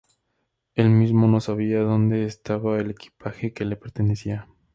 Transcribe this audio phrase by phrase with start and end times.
[0.73, 4.47] Él mismo no sabía dónde estaba el equipaje que le pertenecía.